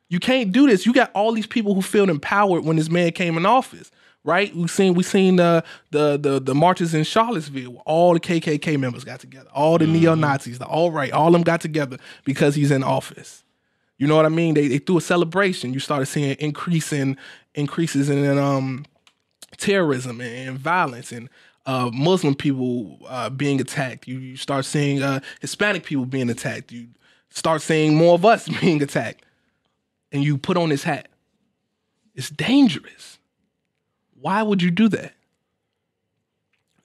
[0.09, 0.85] You can't do this.
[0.85, 3.91] You got all these people who feel empowered when this man came in office.
[4.25, 7.81] Right, we've seen we seen the the the the marches in Charlottesville.
[7.85, 9.93] All the KKK members got together, all the mm-hmm.
[9.93, 13.45] neo Nazis, the alt-right, all of them got together because he's in office.
[13.99, 14.53] You know what I mean?
[14.53, 15.73] They, they threw a celebration.
[15.73, 17.17] You started seeing increase in
[17.53, 18.85] increases in um,
[19.57, 21.29] terrorism and, violence and
[21.65, 24.07] uh, Muslim people uh, being attacked.
[24.07, 26.71] You, you start seeing uh, Hispanic people being attacked.
[26.71, 26.87] You
[27.29, 29.25] start seeing more of us being attacked.
[30.13, 31.09] And you put on this hat.
[32.15, 33.19] It's dangerous.
[34.19, 35.13] Why would you do that?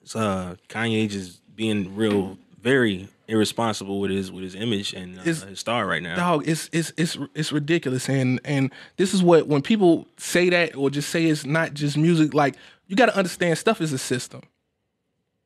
[0.01, 5.23] It's, uh, Kanye just being real, very irresponsible with his with his image and uh,
[5.23, 6.15] his star right now.
[6.15, 8.09] dog it's it's it's it's ridiculous.
[8.09, 11.97] And and this is what when people say that or just say it's not just
[11.97, 12.55] music like
[12.87, 14.41] you got to understand stuff is a system.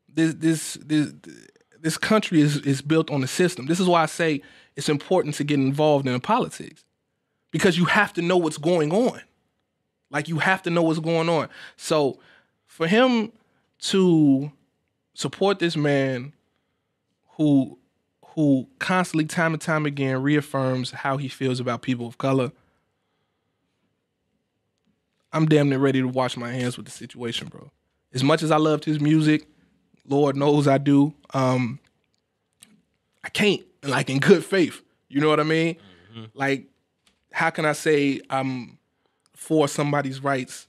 [0.08, 1.14] This this this
[1.80, 3.66] this country is is built on a system.
[3.66, 4.42] This is why i say
[4.76, 6.84] it's important to get involved in the politics
[7.52, 9.22] because you have to know what's going on.
[10.12, 11.50] Like you have to know what's going on.
[11.78, 12.20] So
[12.66, 13.32] for him
[13.80, 14.52] to
[15.14, 16.34] support this man
[17.40, 17.80] who
[18.36, 22.52] who constantly time and time again reaffirms how he feels about people of color
[25.32, 27.72] I'm damn near ready to wash my hands with the situation, bro.
[28.14, 29.48] As much as I loved his music,
[30.08, 31.14] Lord knows I do.
[31.36, 31.80] Um,
[33.24, 34.82] I can't like in good faith.
[35.08, 35.78] You know what I mean?
[36.34, 36.66] Like,
[37.32, 38.80] how can I say I'm
[39.36, 40.68] for somebody's rights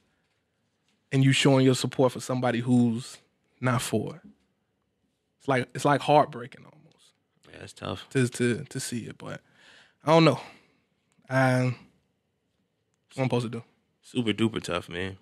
[1.11, 3.16] and you showing your support for somebody who's
[3.61, 4.29] not for it?
[5.40, 7.12] It's like it's like heartbreaking almost
[7.50, 8.07] Yeah, it's tough.
[8.11, 9.40] to to to see it, but
[10.05, 10.40] I don't know.
[11.29, 11.76] Um,
[13.14, 13.62] what I'm supposed to do?
[14.03, 15.16] Super duper tough, man.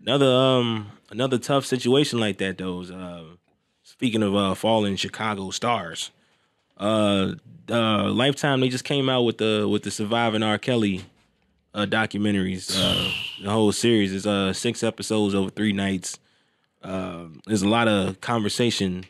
[0.00, 3.24] Another um another tough situation like that though is uh
[3.82, 6.10] speaking of uh fallen Chicago stars.
[6.78, 7.32] Uh
[7.70, 10.58] uh Lifetime they just came out with the with the Surviving R.
[10.58, 11.04] Kelly
[11.74, 12.70] uh documentaries.
[12.76, 13.10] Uh
[13.42, 16.18] the whole series is uh six episodes over three nights.
[16.82, 19.04] Um there's a lot of conversation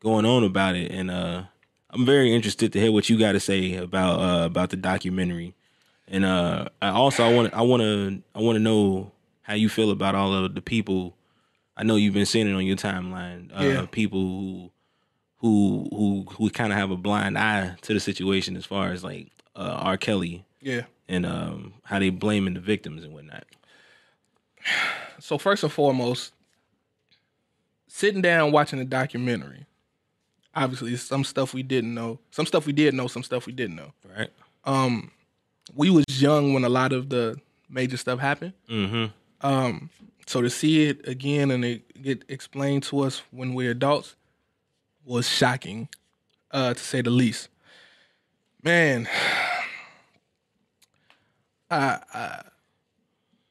[0.00, 1.42] going on about it and uh
[1.92, 5.54] I'm very interested to hear what you got to say about uh about the documentary.
[6.06, 9.68] And uh, I also I want I want to I want to know how you
[9.68, 11.16] feel about all of the people.
[11.76, 13.50] I know you've been seeing it on your timeline.
[13.56, 13.86] Uh, Yeah.
[13.90, 14.70] People who
[15.38, 19.02] who who who kind of have a blind eye to the situation as far as
[19.04, 19.96] like uh, R.
[19.96, 20.82] Kelly Yeah.
[21.08, 23.44] and um, how they blaming the victims and whatnot.
[25.18, 26.32] So first and foremost,
[27.88, 29.66] sitting down watching the documentary.
[30.54, 33.76] Obviously, some stuff we didn't know, some stuff we did know, some stuff we didn't
[33.76, 33.92] know.
[34.16, 34.30] Right.
[34.64, 35.10] Um,
[35.74, 38.52] We was young when a lot of the major stuff happened.
[38.68, 39.46] Mm-hmm.
[39.46, 39.90] Um,
[40.26, 44.16] so to see it again and it get explained to us when we're adults
[45.04, 45.88] was shocking,
[46.50, 47.48] uh, to say the least.
[48.62, 49.08] Man,
[51.70, 52.42] I, I,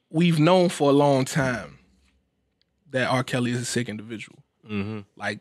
[0.09, 1.79] we've known for a long time
[2.91, 3.23] that R.
[3.23, 4.99] Kelly is a sick individual, Mm-hmm.
[5.15, 5.39] like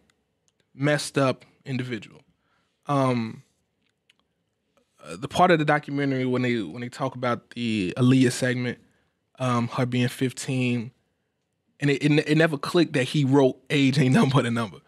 [0.78, 2.22] messed up individual.
[2.86, 3.42] Um,
[5.04, 8.78] uh, the part of the documentary when they when they talk about the Aaliyah segment,
[9.38, 10.90] um, her being 15,
[11.80, 14.78] and it, it, it never clicked that he wrote age ain't nothing but a number.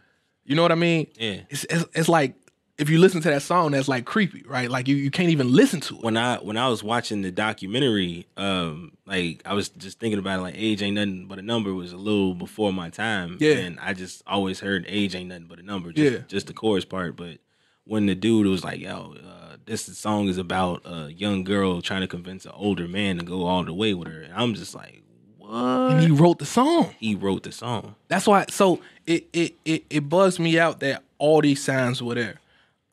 [0.44, 1.06] You know what I mean?
[1.16, 1.42] Yeah.
[1.48, 2.34] It's, it's it's like
[2.80, 4.70] if you listen to that song, that's like creepy, right?
[4.70, 6.02] Like you, you can't even listen to it.
[6.02, 10.38] When I when I was watching the documentary, um, like I was just thinking about
[10.38, 13.36] it, like age ain't nothing but a number was a little before my time.
[13.38, 13.56] Yeah.
[13.56, 15.92] And I just always heard age ain't nothing but a number.
[15.92, 16.18] Just, Yeah.
[16.26, 17.16] Just the chorus part.
[17.16, 17.38] But
[17.84, 22.00] when the dude was like, yo, uh, this song is about a young girl trying
[22.00, 24.22] to convince an older man to go all the way with her.
[24.22, 25.02] And I'm just like,
[25.36, 25.52] what?
[25.92, 26.94] And he wrote the song.
[26.98, 27.96] He wrote the song.
[28.08, 28.46] That's why.
[28.48, 32.39] So it it it, it bugs me out that all these signs were there.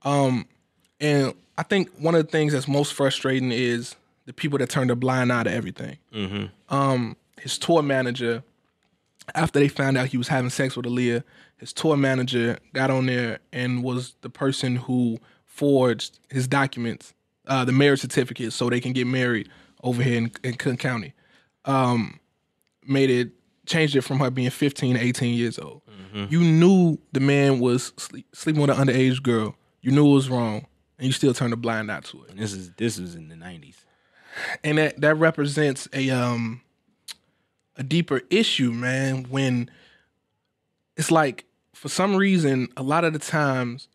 [0.08, 0.48] Um,
[1.02, 4.90] and I think one of the things that's most frustrating is the people that turn
[4.90, 5.98] a blind eye to everything.
[6.14, 6.46] Mm-hmm.
[6.74, 8.44] Um, his tour manager,
[9.36, 11.24] after they found out he was having sex with Aaliyah,
[11.58, 17.14] his tour manager got on there and was the person who forged his documents,
[17.48, 19.50] uh, the marriage certificate, so they can get married
[19.84, 21.14] over here in, in Cook County.
[21.66, 22.20] Um,
[22.86, 23.32] made it
[23.66, 25.82] changed it from her being 15 to 18 years old.
[26.30, 29.56] You knew the man was sleep, sleeping with an underage girl.
[29.88, 32.40] You knew it was wrong, and you still turned a blind eye to it And
[32.40, 33.78] this is this was in the nineties.
[34.62, 36.60] and that that represents a um
[37.78, 39.28] a deeper issue, man.
[39.30, 39.72] When
[40.98, 43.88] it's like for some reason, a lot of the times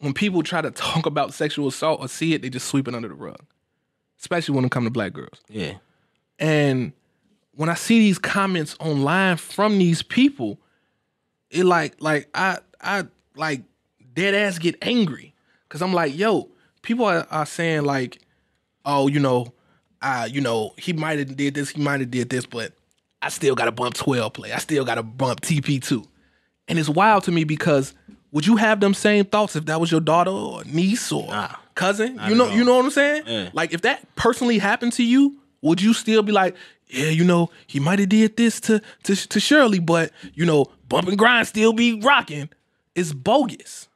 [0.00, 2.94] when people try to talk about sexual assault or see it, they just sweep it
[2.94, 3.42] under the rug,
[4.20, 5.40] especially when it comes to black girls.
[5.48, 5.76] Yeah.
[6.38, 6.92] And
[7.52, 10.58] when I see these comments online from these people,
[11.48, 13.62] it like like I I like
[14.14, 15.34] dead ass get angry
[15.68, 16.48] because I'm like, yo,
[16.82, 18.18] people are, are saying like,
[18.84, 19.52] oh, you know,
[20.02, 22.72] uh, you know, he might have did this, he might have did this, but
[23.22, 24.52] I still got to bump 12 play.
[24.52, 26.06] I still got to bump TP2.
[26.68, 27.94] And it's wild to me because
[28.32, 31.48] would you have them same thoughts if that was your daughter or niece or Nah.
[31.74, 32.14] cousin?
[32.14, 33.22] You at know, you know what I'm saying?
[33.26, 33.50] Yeah.
[33.52, 36.54] Like if that personally happened to you, would you still be like,
[36.88, 40.66] yeah, you know, he might have did this to, to to Shirley, but you know,
[40.88, 42.50] bump and grind still be rocking.
[42.94, 43.88] It's bogus.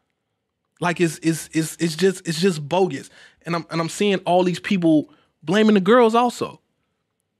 [0.81, 3.11] Like it's it's it's it's just it's just bogus.
[3.47, 5.11] And I'm and I'm seeing all these people
[5.43, 6.61] blaming the girls also.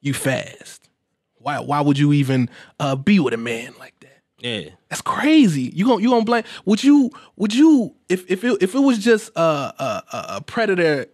[0.01, 0.88] You fast.
[1.37, 4.22] Why why would you even uh, be with a man like that?
[4.40, 4.70] Yeah.
[4.88, 5.70] That's crazy.
[5.74, 6.44] You gon' you gonna blame?
[6.64, 10.40] Would you would you if if it, if it was just a, a a- a
[10.40, 11.07] predator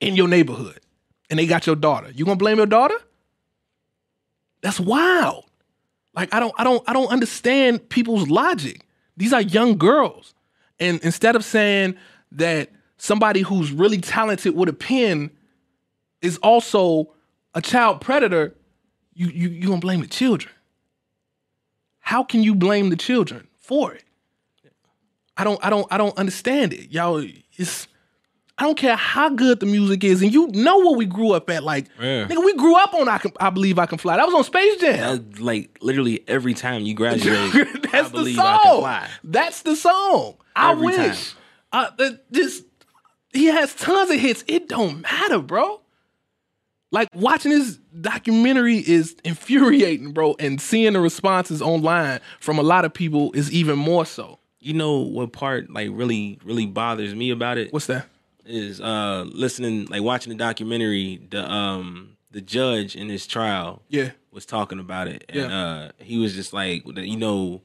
[0.00, 0.80] in your neighborhood
[1.30, 2.96] and they got your daughter, you gonna blame your daughter?
[4.62, 5.44] That's wild.
[6.14, 8.84] Like I don't I don't I don't understand people's logic.
[9.16, 10.34] These are young girls,
[10.80, 11.94] and instead of saying
[12.32, 15.30] that somebody who's really talented with a pen
[16.22, 17.12] is also
[17.54, 18.54] a child predator,
[19.14, 20.52] you you you gonna blame the children
[22.10, 24.02] how can you blame the children for it?
[25.36, 26.90] I don't I don't I don't understand it.
[26.90, 27.24] Y'all
[27.56, 27.86] it's
[28.60, 31.48] I don't care how good the music is, and you know what we grew up
[31.48, 31.64] at.
[31.64, 32.26] Like, Yeah.
[32.28, 34.16] nigga, we grew up on I, can, I Believe I Can Fly.
[34.18, 34.98] That was on Space Jam.
[35.26, 37.52] That's like literally every time you graduate,
[37.84, 38.46] That's I the believe song.
[38.46, 39.08] I can fly.
[39.24, 40.36] That's the song.
[40.54, 41.34] I Every wish.
[41.72, 42.62] Uh, th- this
[43.32, 44.44] he has tons of hits.
[44.46, 45.80] It don't matter, bro.
[46.92, 52.84] Like watching this documentary is infuriating, bro, and seeing the responses online from a lot
[52.84, 54.38] of people is even more so.
[54.58, 58.06] You know what part like really really bothers me about it What's that?
[58.50, 64.10] Is uh listening like watching the documentary the um the judge in his trial Yeah.
[64.30, 65.58] was talking about it and Yeah.
[65.64, 67.62] uh he was just like you know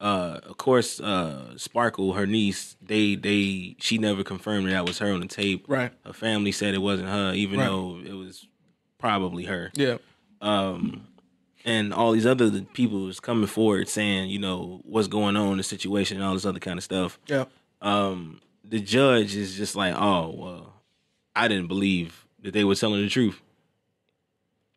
[0.00, 4.98] uh of course uh Sparkle her niece they they she never confirmed that, that was
[4.98, 5.92] her on the tape Right.
[6.04, 7.66] her family said it wasn't her even Right.
[7.66, 8.46] though it was
[8.98, 9.98] probably her Yeah.
[10.40, 11.06] um,
[11.64, 15.62] and all these other people was coming forward saying, you know, what's going on the
[15.62, 17.20] situation and all this other kind of stuff.
[17.28, 17.44] Yeah.
[17.80, 20.72] Um, the judge is just like, oh, well,
[21.34, 23.40] I didn't believe that they were telling the truth.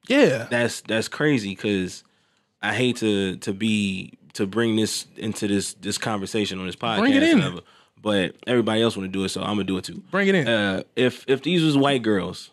[0.08, 0.48] Yeah.
[0.50, 2.04] That's that's crazy because
[2.62, 7.00] I hate to to be to bring this into this this conversation on this podcast.
[7.00, 7.40] Bring it in.
[7.40, 7.62] whatever,
[8.02, 10.04] But everybody else want to do it, so I'm gonna do it too.
[10.12, 10.48] Bring it in.
[10.48, 12.52] Uh, if if these was white girls,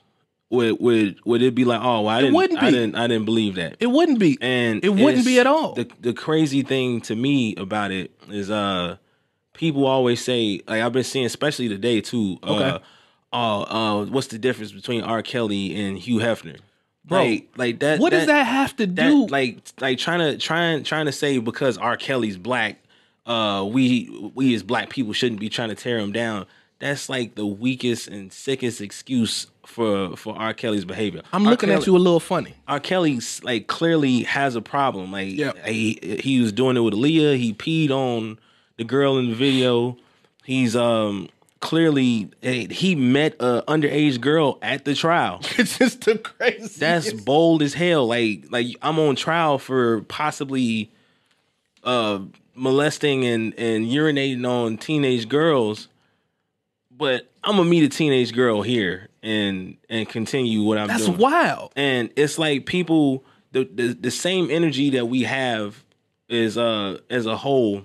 [0.48, 3.24] would would would it be like, oh, well, I didn't, wouldn't I didn't, I didn't
[3.26, 3.76] believe that.
[3.80, 4.38] it wouldn't be.
[4.40, 5.74] and It wouldn't be at all.
[5.74, 8.96] The the crazy thing to me about it is uh
[9.54, 12.38] people always say like I've been seeing especially today too.
[12.42, 12.84] Uh, Okay.
[13.32, 15.22] oh, uh, what's the difference between R.
[15.22, 16.58] Kelly and Hugh Hefner?
[17.04, 17.98] Bro, like, like that.
[17.98, 19.26] what does that have to that- do?
[19.26, 21.96] like like trying to trying trying to say because R.
[21.96, 22.78] Kelly's black,
[23.26, 26.46] uh, we we as black people shouldn't be trying to tear him down.
[26.78, 30.52] That's like the weakest and sickest excuse for for R.
[30.54, 31.22] Kelly's behavior.
[31.32, 31.50] I'm R.
[31.50, 32.54] looking at you a little funny.
[32.68, 32.78] R.
[32.80, 35.10] Kelly's like clearly has a problem.
[35.12, 35.52] Like Yeah.
[35.66, 37.36] he he was doing it with Aaliyah.
[37.36, 38.38] He peed on
[38.76, 39.96] the girl in the video.
[40.44, 41.28] He's um
[41.61, 45.40] clearly eh, he met a underage girl at the trial.
[45.58, 46.80] It's just the crazy.
[46.80, 48.06] That's bold as hell.
[48.06, 50.90] Like like I'm on trial for possibly
[51.85, 52.20] uh
[52.54, 55.88] molesting and and urinating on teenage girls.
[56.90, 60.98] But I'm gonna meet a teenage girl here and and continue what I'm doing.
[60.98, 61.72] that's doing wild.
[61.76, 65.85] and it's like people the, the the same energy that we have
[66.28, 67.82] is uh as a whole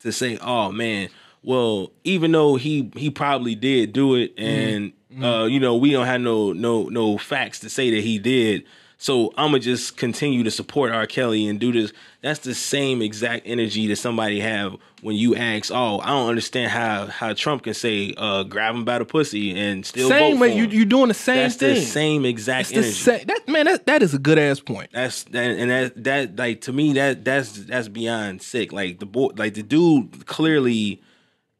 [0.00, 1.08] to say oh man
[1.42, 6.06] well even though he he probably did do it and uh you know we don't
[6.06, 8.64] have no no no facts to say that he did
[8.98, 11.06] so i'm gonna just continue to support r.
[11.06, 11.92] Kelly and do this.
[12.20, 16.70] That's the same exact energy that somebody have when you ask oh i don't understand
[16.70, 20.40] how how trump can say uh grab him by the pussy and still Same vote
[20.40, 21.74] way you you doing the same that's thing.
[21.74, 23.24] the same exact the energy.
[23.24, 24.90] That man, that, that is a good ass point.
[24.92, 28.72] that's that, and that that like to me that that's that's beyond sick.
[28.72, 31.02] Like the boy, like the dude clearly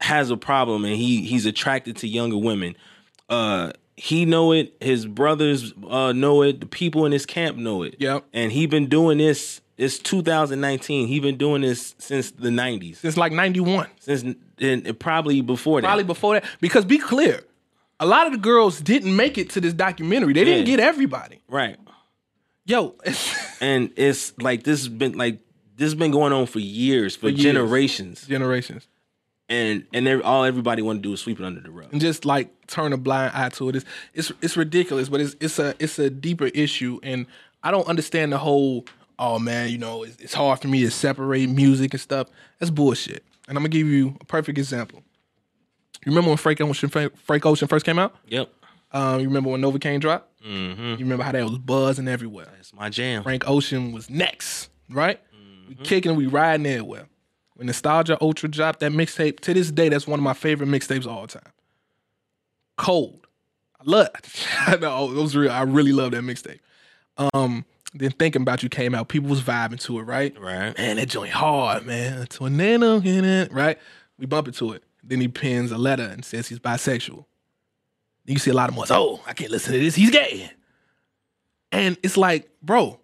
[0.01, 2.77] has a problem, and he he's attracted to younger women.
[3.29, 4.75] Uh, he know it.
[4.81, 6.61] His brothers uh know it.
[6.61, 7.97] The people in his camp know it.
[7.99, 8.25] Yep.
[8.33, 9.61] And he been doing this.
[9.79, 11.07] It's 2019.
[11.09, 12.97] He been doing this since the 90s.
[12.97, 13.87] Since like '91.
[14.01, 15.87] Since and, probably before that.
[15.87, 16.45] Probably before that.
[16.61, 17.45] Because be clear,
[18.01, 20.33] a lot of the girls didn't make it to this documentary.
[20.33, 20.77] They didn't Yeah.
[20.77, 21.41] get everybody.
[21.49, 21.77] right.
[22.67, 22.95] Yo,
[23.63, 25.39] And it's like this has been like
[25.77, 27.41] this has been going on for years, for, years.
[27.41, 28.27] generations.
[28.27, 28.87] generations.
[29.49, 31.89] and and they're, all everybody want to do is sweep it under the rug.
[31.93, 33.77] and just like turn a blind eye to it.
[33.77, 37.25] It's it's, it's ridiculous, but it's it's a it's a deeper issue, and
[37.63, 38.85] I don't understand the whole.
[39.19, 42.29] Oh man, you know it's, it's hard for me to separate music and stuff.
[42.59, 43.25] That's bullshit.
[43.49, 45.03] And I'm gonna give you a perfect example.
[46.05, 48.15] You remember when Frank Ocean Frank Ocean first came out?
[48.29, 48.51] Yep,
[48.93, 50.41] Um, you remember when Novocaine dropped?
[50.45, 50.83] Mm-hmm.
[50.83, 52.47] You remember how that was buzzing everywhere.
[52.55, 53.23] that's my jam.
[53.25, 55.21] Frank Ocean was next, right?
[55.69, 55.83] We Mm-hmm.
[55.83, 57.09] kicking, we riding everywhere.
[57.55, 61.01] When Nostalgia Ultra dropped that mixtape, to this day, that's one of my favorite mixtapes
[61.05, 61.43] of all time.
[62.77, 63.27] Cold.
[63.81, 64.09] I love
[64.67, 65.51] I know it was real.
[65.51, 66.61] I really love that mixtape.
[67.35, 70.39] Um, then thinking about you came out, people was vibing to it, right?
[70.39, 70.77] Right.
[70.77, 72.27] Man, that joint hard, man.
[72.27, 73.79] Tornado in it, right?
[74.19, 74.83] We bump into it.
[75.03, 77.25] Then he pins a letter and says he's bisexual.
[78.27, 78.85] You see a lot of more.
[78.91, 79.95] Oh, I can't listen to this.
[79.95, 80.51] He's gay.
[81.73, 83.01] And it's like, bro,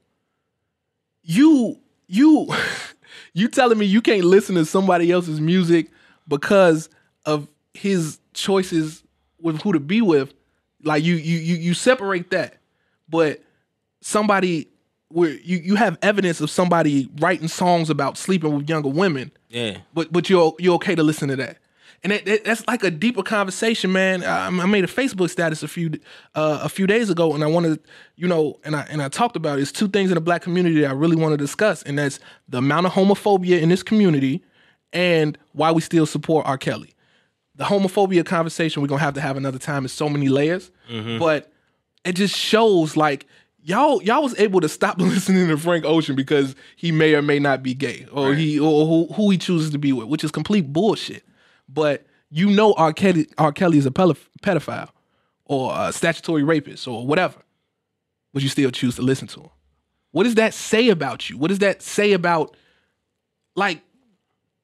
[1.23, 2.49] you you
[3.33, 5.89] you telling me you can't listen to somebody else's music
[6.29, 6.91] because
[7.25, 9.03] of his choices
[9.41, 10.35] with who to be with.
[10.83, 12.59] Like you you you you separate that.
[13.09, 13.43] But
[14.03, 14.69] somebody
[15.15, 19.79] where you, you have evidence of somebody writing songs about sleeping with younger women, Yeah.
[19.95, 21.59] but but you're you're okay to listen to that.
[22.03, 24.23] And that, that- that's like a deeper conversation, man.
[24.25, 25.91] I, I made a Facebook status a few
[26.35, 27.79] uh, a few days ago, and I wanted,
[28.17, 29.63] you know, and I and I talked about it.
[29.63, 32.19] it's two things in the black community that I really want to discuss, and that's
[32.49, 34.43] the amount of homophobia in this community,
[34.93, 36.59] and why we still support R.
[36.59, 36.91] Kelly.
[37.55, 40.71] the homophobia conversation we're gonna have to have another time is so many layers.
[41.19, 41.51] But
[42.05, 43.27] it just shows like
[43.65, 47.39] y'all y'all was able to stop listening to Frank Ocean because he may or may
[47.39, 50.31] not be gay or he or who, who he chooses to be with, which is
[50.31, 51.25] complete bullshit.
[51.69, 52.93] But you know R.
[52.93, 53.53] Kelly R.
[53.53, 54.91] Kelly is a pedophile
[55.47, 57.41] or a statutory rapist or whatever,
[58.33, 59.51] but you still choose to listen to him.
[60.13, 61.39] What does that say about you?
[61.39, 62.57] What does that say about
[63.57, 63.83] like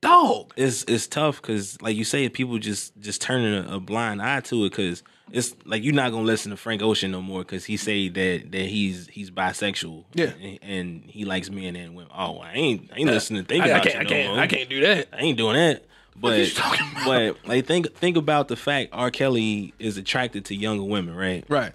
[0.01, 0.53] dog?
[0.57, 4.41] it's it's tough because like you say people just just turning a, a blind eye
[4.41, 7.65] to it because it's like you're not gonna listen to frank ocean no more because
[7.65, 10.33] he say that that he's he's bisexual Yeah.
[10.43, 13.65] and, and he likes men and women oh i ain't i ain't listening to think
[13.65, 14.39] I, I about can't you I can't more.
[14.43, 15.09] I can't do that.
[15.13, 15.85] I ain't doing that.
[16.17, 17.05] But you about?
[17.07, 19.11] but like think think about the fact R.
[19.11, 21.45] Kelly is attracted to younger women, right?
[21.49, 21.73] Right.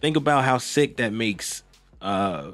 [0.00, 1.62] Think about how sick that makes.
[2.00, 2.52] Uh,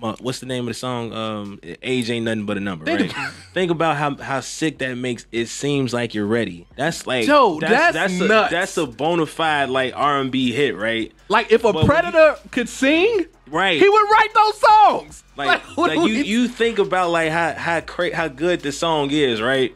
[0.00, 1.12] what's the name of the song?
[1.12, 3.10] Um, age ain't nothing but a number, Think right?
[3.10, 5.26] about- think about how how sick that makes.
[5.32, 6.66] It seems like you're ready.
[6.76, 8.52] That's like Yo, that's that's nuts.
[8.52, 11.12] a that's a bona fide like R and B hit, right?
[11.28, 13.80] Like if a But predator could sing, Right.
[13.80, 15.24] he would write those songs.
[15.36, 19.10] Like, what like you, you think about like how how cra- how good the song
[19.10, 19.74] is, right?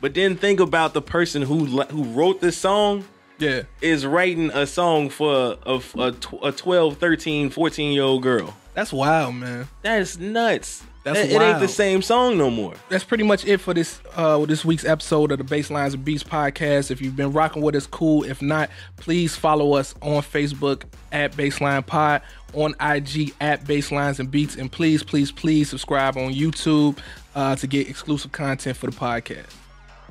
[0.00, 3.04] But then think about the person who who wrote this song
[3.38, 3.62] yeah.
[3.82, 8.54] is writing a song for a, a, a 12, 13, 14 year old girl.
[8.74, 9.68] That's wild, man.
[9.82, 10.84] That's nuts.
[11.02, 12.74] That's it, it ain't the same song no more.
[12.90, 16.22] That's pretty much it for this uh this week's episode of the Baselines and Beats
[16.22, 16.90] podcast.
[16.90, 18.24] If you've been rocking with us, cool.
[18.24, 18.68] If not,
[18.98, 22.20] please follow us on Facebook at Baseline Pod,
[22.52, 26.98] on IG at Baselines and Beats, and please, please, please subscribe on YouTube
[27.34, 29.54] uh, to get exclusive content for the podcast.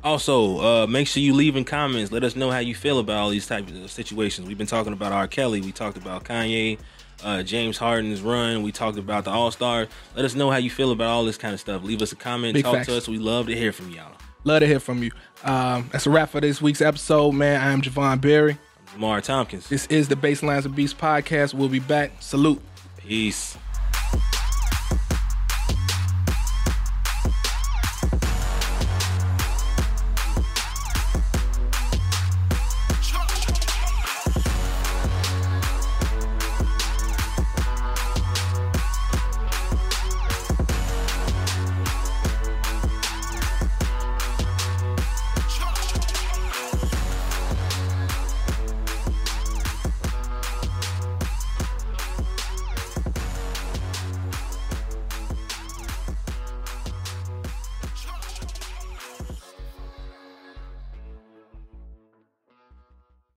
[0.04, 2.12] Also, uh, make sure you leave in comments.
[2.12, 4.48] Let us know how you feel about all these types of situations.
[4.48, 5.28] We've been talking about R.
[5.28, 5.62] Kelly.
[5.62, 6.80] We talked about Kanye,
[7.24, 8.64] uh, James Harden's run.
[8.64, 9.88] We talked about the All Stars.
[10.16, 11.84] Let us know how you feel about all this kind of stuff.
[11.84, 12.54] Leave us a comment.
[12.54, 12.88] Big talk facts.
[12.88, 13.08] to us.
[13.08, 14.14] We love to hear from y'all.
[14.44, 15.12] Love to hear from you.
[15.44, 17.62] Um, that's a wrap for this week's episode, man.
[17.62, 18.58] I am Javon Berry.
[18.96, 19.68] Jamar Tompkins.
[19.70, 21.54] This is the Baselines of Beats podcast.
[21.54, 22.12] We'll be back.
[22.20, 22.62] Salute.
[22.98, 23.58] Peace.